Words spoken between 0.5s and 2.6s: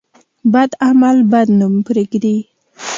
بد عمل بد نوم پرېږدي.